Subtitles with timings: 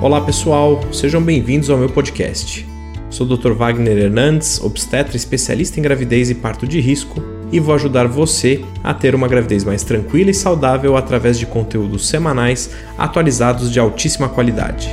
[0.00, 2.64] Olá pessoal, sejam bem-vindos ao meu podcast.
[3.10, 3.50] Sou o Dr.
[3.50, 7.20] Wagner Hernandes, obstetra especialista em gravidez e parto de risco,
[7.50, 12.06] e vou ajudar você a ter uma gravidez mais tranquila e saudável através de conteúdos
[12.06, 14.88] semanais atualizados de altíssima qualidade.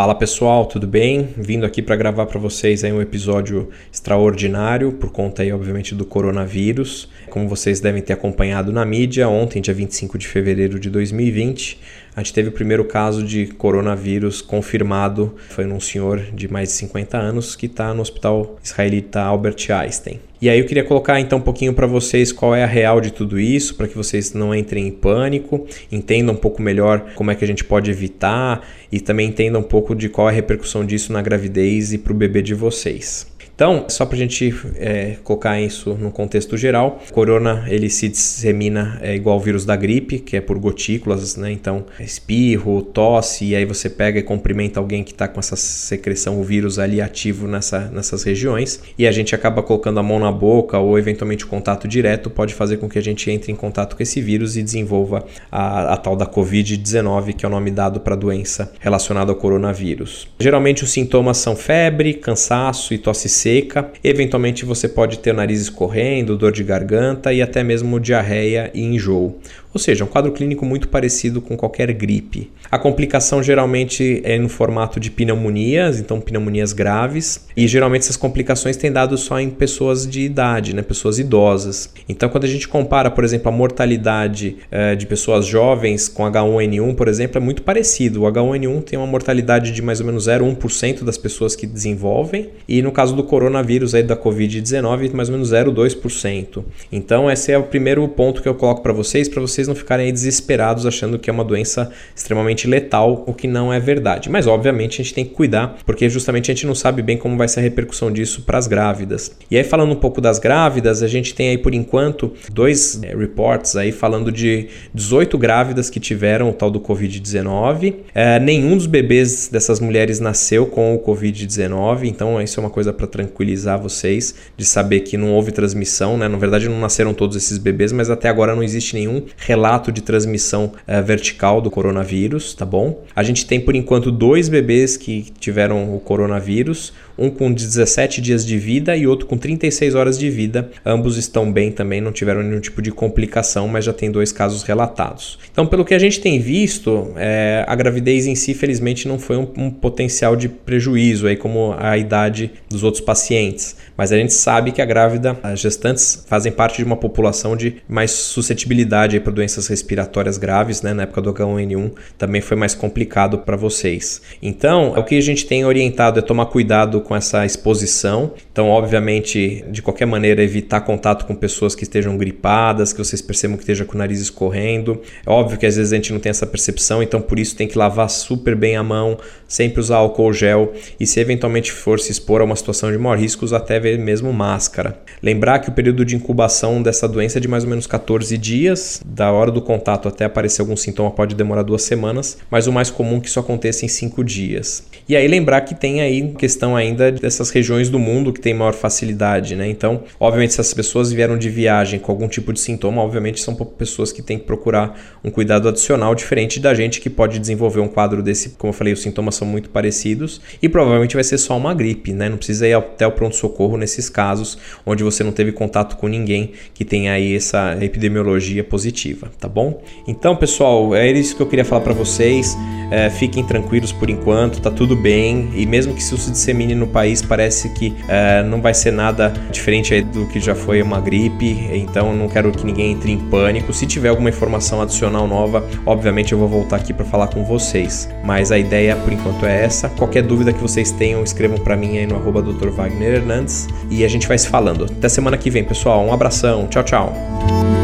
[0.00, 1.28] Fala pessoal, tudo bem?
[1.36, 6.06] Vindo aqui para gravar para vocês aí um episódio extraordinário por conta aí obviamente do
[6.06, 7.06] coronavírus.
[7.28, 11.78] Como vocês devem ter acompanhado na mídia, ontem, dia 25 de fevereiro de 2020,
[12.14, 15.34] a gente teve o primeiro caso de coronavírus confirmado.
[15.48, 20.20] Foi num senhor de mais de 50 anos que está no hospital israelita Albert Einstein.
[20.42, 23.12] E aí eu queria colocar então um pouquinho para vocês qual é a real de
[23.12, 27.34] tudo isso, para que vocês não entrem em pânico, entendam um pouco melhor como é
[27.34, 30.84] que a gente pode evitar e também entendam um pouco de qual é a repercussão
[30.84, 33.26] disso na gravidez e para o bebê de vocês.
[33.60, 38.98] Então, só para a gente é, colocar isso no contexto geral, corona ele se dissemina
[39.02, 41.52] é, igual ao vírus da gripe, que é por gotículas, né?
[41.52, 46.40] Então, espirro, tosse, e aí você pega e cumprimenta alguém que está com essa secreção,
[46.40, 50.32] o vírus ali ativo nessa, nessas regiões, e a gente acaba colocando a mão na
[50.32, 53.94] boca ou eventualmente o contato direto pode fazer com que a gente entre em contato
[53.94, 58.00] com esse vírus e desenvolva a, a tal da Covid-19, que é o nome dado
[58.00, 60.26] para a doença relacionada ao coronavírus.
[60.40, 63.90] Geralmente os sintomas são febre, cansaço e tosse seca seca.
[64.04, 68.82] Eventualmente você pode ter o nariz escorrendo, dor de garganta e até mesmo diarreia e
[68.82, 69.40] enjoo
[69.72, 72.50] ou seja, um quadro clínico muito parecido com qualquer gripe.
[72.70, 78.76] A complicação geralmente é no formato de pneumonias, então pneumonias graves, e geralmente essas complicações
[78.76, 81.92] têm dado só em pessoas de idade, né, pessoas idosas.
[82.08, 86.94] Então, quando a gente compara, por exemplo, a mortalidade eh, de pessoas jovens com H1N1,
[86.94, 88.22] por exemplo, é muito parecido.
[88.22, 92.82] O H1N1 tem uma mortalidade de mais ou menos 0,1% das pessoas que desenvolvem, e
[92.82, 96.64] no caso do coronavírus aí da Covid-19, mais ou menos 0,2%.
[96.90, 99.74] Então, esse é o primeiro ponto que eu coloco para vocês, para vocês vocês não
[99.74, 104.30] ficarem aí desesperados achando que é uma doença extremamente letal, o que não é verdade.
[104.30, 107.36] Mas obviamente a gente tem que cuidar, porque justamente a gente não sabe bem como
[107.36, 109.32] vai ser a repercussão disso para as grávidas.
[109.50, 113.14] E aí falando um pouco das grávidas, a gente tem aí por enquanto dois é,
[113.14, 117.96] reports aí falando de 18 grávidas que tiveram o tal do COVID-19.
[118.14, 122.92] É, nenhum dos bebês dessas mulheres nasceu com o COVID-19, então isso é uma coisa
[122.92, 126.28] para tranquilizar vocês de saber que não houve transmissão, né?
[126.28, 130.00] Na verdade não nasceram todos esses bebês, mas até agora não existe nenhum relato de
[130.00, 133.02] transmissão é, vertical do coronavírus, tá bom?
[133.16, 138.44] A gente tem por enquanto dois bebês que tiveram o coronavírus, um com 17 dias
[138.44, 140.70] de vida e outro com 36 horas de vida.
[140.84, 144.62] Ambos estão bem também, não tiveram nenhum tipo de complicação, mas já tem dois casos
[144.62, 145.38] relatados.
[145.52, 149.36] Então, pelo que a gente tem visto, é, a gravidez em si, felizmente, não foi
[149.36, 153.76] um, um potencial de prejuízo, aí como a idade dos outros pacientes.
[153.96, 157.76] Mas a gente sabe que a grávida, as gestantes fazem parte de uma população de
[157.86, 160.94] mais suscetibilidade para doenças respiratórias graves, né?
[160.94, 164.22] Na época do H1N1 também foi mais complicado para vocês.
[164.40, 168.34] Então, o que a gente tem orientado é tomar cuidado com essa exposição.
[168.52, 173.56] Então, obviamente, de qualquer maneira, evitar contato com pessoas que estejam gripadas, que vocês percebam
[173.56, 175.02] que esteja com o nariz escorrendo.
[175.26, 177.66] É óbvio que às vezes a gente não tem essa percepção, então por isso tem
[177.66, 182.12] que lavar super bem a mão, sempre usar álcool gel e se eventualmente for se
[182.12, 184.96] expor a uma situação de maior risco, até mesmo máscara.
[185.20, 189.00] Lembrar que o período de incubação dessa doença é de mais ou menos 14 dias,
[189.04, 192.88] da hora do contato até aparecer algum sintoma pode demorar duas semanas, mas o mais
[192.88, 194.84] comum é que isso aconteça em 5 dias.
[195.08, 198.74] E aí lembrar que tem aí questão ainda dessas regiões do mundo que tem maior
[198.74, 199.68] facilidade, né?
[199.68, 203.54] Então, obviamente, se as pessoas vieram de viagem com algum tipo de sintoma, obviamente são
[203.54, 207.88] pessoas que têm que procurar um cuidado adicional diferente da gente que pode desenvolver um
[207.88, 211.56] quadro desse, como eu falei, os sintomas são muito parecidos e provavelmente vai ser só
[211.56, 212.28] uma gripe, né?
[212.28, 216.52] Não precisa ir até o pronto-socorro nesses casos onde você não teve contato com ninguém
[216.74, 219.82] que tenha aí essa epidemiologia positiva, tá bom?
[220.06, 222.56] Então, pessoal, é isso que eu queria falar para vocês.
[222.90, 226.88] É, fiquem tranquilos por enquanto, tá tudo bem e mesmo que isso se dissemine no
[226.90, 231.68] país, parece que é, não vai ser nada diferente do que já foi uma gripe.
[231.72, 233.72] Então, não quero que ninguém entre em pânico.
[233.72, 238.08] Se tiver alguma informação adicional nova, obviamente eu vou voltar aqui para falar com vocês.
[238.24, 239.88] Mas a ideia por enquanto é essa.
[239.90, 242.68] Qualquer dúvida que vocês tenham, escrevam para mim aí no arroba Dr.
[242.68, 244.84] Wagner Hernandes e a gente vai se falando.
[244.84, 246.04] Até semana que vem, pessoal.
[246.04, 246.66] Um abração.
[246.68, 247.79] Tchau, tchau.